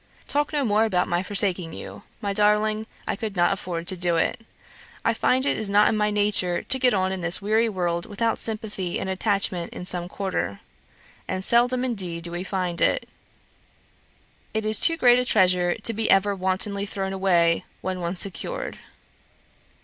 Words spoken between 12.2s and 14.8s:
do we find it. It is